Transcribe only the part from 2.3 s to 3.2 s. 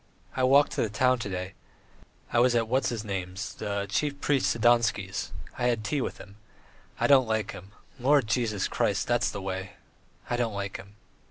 I was at what's his